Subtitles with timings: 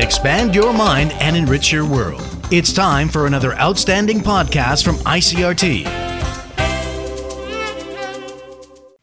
[0.00, 2.24] Expand your mind and enrich your world.
[2.50, 5.84] It's time for another outstanding podcast from ICRT.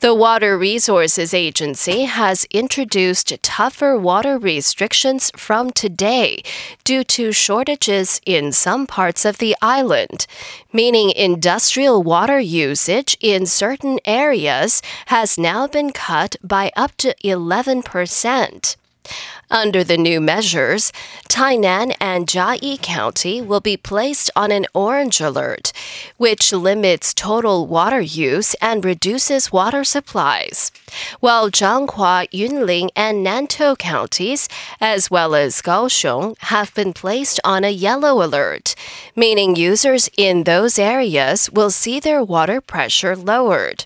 [0.00, 6.42] The Water Resources Agency has introduced tougher water restrictions from today
[6.84, 10.26] due to shortages in some parts of the island,
[10.70, 17.82] meaning industrial water usage in certain areas has now been cut by up to 11
[17.82, 18.76] percent.
[19.50, 20.92] Under the new measures,
[21.28, 25.72] Tainan and Chiayi County will be placed on an orange alert,
[26.16, 30.72] which limits total water use and reduces water supplies,
[31.20, 34.48] while Changhua, Yunlin, and Nantou counties,
[34.80, 38.74] as well as Kaohsiung, have been placed on a yellow alert,
[39.14, 43.84] meaning users in those areas will see their water pressure lowered.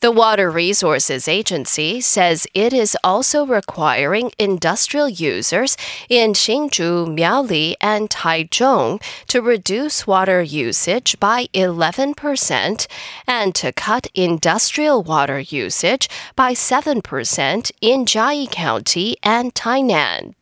[0.00, 5.76] The Water Resources Agency says it is also requiring industrial users
[6.08, 12.86] in Hsinchu, Miaoli, and Taichung to reduce water usage by 11%
[13.26, 20.34] and to cut industrial water usage by 7% in Chiayi County and Tainan.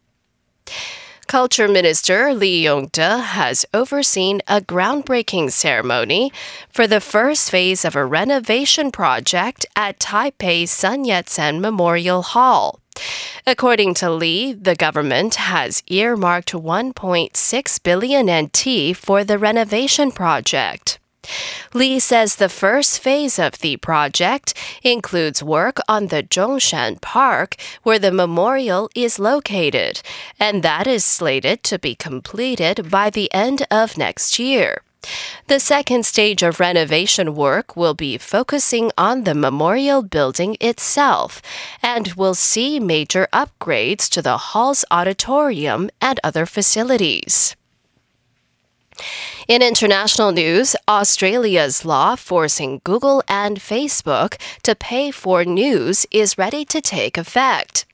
[1.26, 6.32] Culture Minister Lee Yung-te has overseen a groundbreaking ceremony
[6.70, 12.78] for the first phase of a renovation project at Taipei Sun Yat-sen Memorial Hall.
[13.44, 21.00] According to Lee, the government has earmarked 1.6 billion NT for the renovation project.
[21.74, 27.98] Lee says the first phase of the project includes work on the Zhongshan Park, where
[27.98, 30.02] the memorial is located,
[30.38, 34.82] and that is slated to be completed by the end of next year.
[35.46, 41.40] The second stage of renovation work will be focusing on the memorial building itself
[41.82, 47.54] and will see major upgrades to the hall's auditorium and other facilities.
[49.48, 56.64] In international news, Australia's law forcing Google and Facebook to pay for news is ready
[56.64, 57.84] to take effect.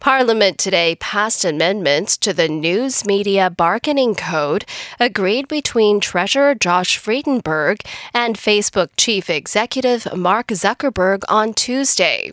[0.00, 4.64] Parliament today passed amendments to the News Media Bargaining Code
[4.98, 7.80] agreed between Treasurer Josh Frydenberg
[8.12, 12.32] and Facebook Chief Executive Mark Zuckerberg on Tuesday.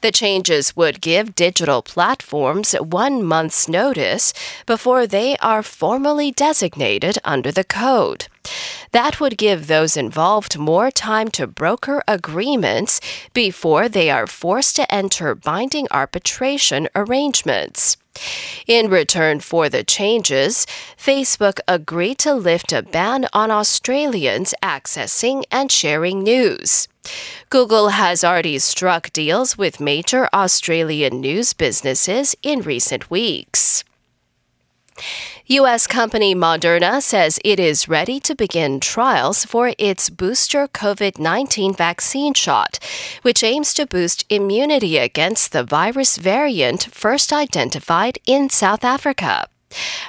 [0.00, 4.32] The changes would give digital platforms one month's notice
[4.66, 8.26] before they are formally designated under the code.
[8.92, 13.00] That would give those involved more time to broker agreements
[13.32, 17.96] before they are forced to enter binding arbitration arrangements.
[18.66, 20.66] In return for the changes,
[20.96, 26.88] Facebook agreed to lift a ban on Australians accessing and sharing news.
[27.48, 33.84] Google has already struck deals with major Australian news businesses in recent weeks.
[35.50, 35.88] U.S.
[35.88, 42.34] company Moderna says it is ready to begin trials for its booster COVID 19 vaccine
[42.34, 42.78] shot,
[43.22, 49.48] which aims to boost immunity against the virus variant first identified in South Africa.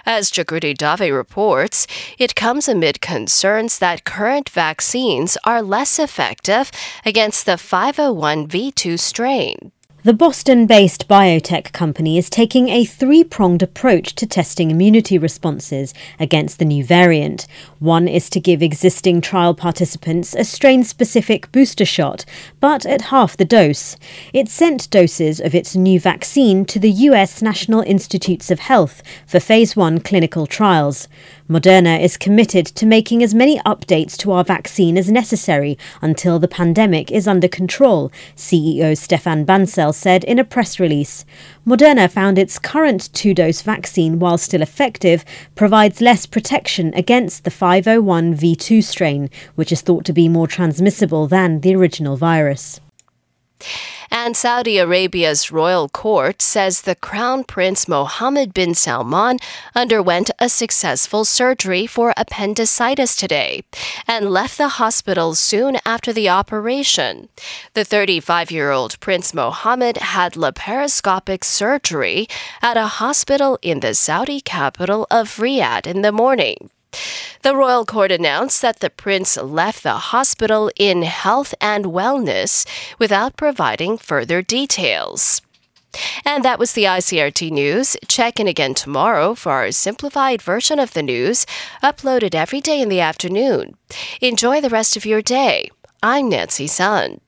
[0.06, 1.88] As Jagriti Dave reports,
[2.19, 6.69] it comes amid concerns that current vaccines are less effective
[7.03, 9.72] against the 501v2 strain.
[10.03, 15.93] The Boston based biotech company is taking a three pronged approach to testing immunity responses
[16.19, 17.45] against the new variant.
[17.77, 22.25] One is to give existing trial participants a strain specific booster shot,
[22.59, 23.95] but at half the dose.
[24.33, 29.39] It sent doses of its new vaccine to the US National Institutes of Health for
[29.39, 31.07] phase one clinical trials.
[31.51, 36.47] Moderna is committed to making as many updates to our vaccine as necessary until the
[36.47, 41.25] pandemic is under control, CEO Stéphane Bancel said in a press release.
[41.67, 47.51] Moderna found its current two dose vaccine, while still effective, provides less protection against the
[47.51, 52.79] 501v2 strain, which is thought to be more transmissible than the original virus.
[54.09, 59.40] And Saudi Arabia's royal court says the Crown Prince Mohammed bin Salman
[59.73, 63.63] underwent a successful surgery for appendicitis today
[64.08, 67.29] and left the hospital soon after the operation.
[67.73, 72.28] The 35 year old Prince Mohammed had laparoscopic surgery
[72.61, 76.69] at a hospital in the Saudi capital of Riyadh in the morning.
[77.41, 82.67] The royal court announced that the prince left the hospital in health and wellness
[82.99, 85.41] without providing further details.
[86.23, 87.97] And that was the ICRT news.
[88.08, 91.46] Check in again tomorrow for our simplified version of the news,
[91.84, 93.76] uploaded every day in the afternoon.
[94.22, 95.70] Enjoy the rest of your day.
[96.02, 97.20] I'm Nancy Sun.